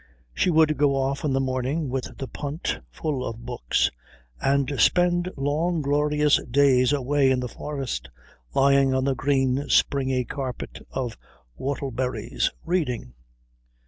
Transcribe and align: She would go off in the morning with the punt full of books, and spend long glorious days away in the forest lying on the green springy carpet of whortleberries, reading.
She 0.33 0.49
would 0.49 0.77
go 0.77 0.95
off 0.95 1.23
in 1.23 1.31
the 1.31 1.39
morning 1.39 1.87
with 1.87 2.17
the 2.17 2.27
punt 2.27 2.79
full 2.89 3.23
of 3.23 3.45
books, 3.45 3.91
and 4.41 4.81
spend 4.81 5.29
long 5.37 5.83
glorious 5.83 6.41
days 6.49 6.91
away 6.91 7.29
in 7.29 7.39
the 7.39 7.47
forest 7.47 8.09
lying 8.55 8.95
on 8.95 9.03
the 9.03 9.13
green 9.13 9.69
springy 9.69 10.25
carpet 10.25 10.79
of 10.89 11.19
whortleberries, 11.53 12.49
reading. 12.65 13.13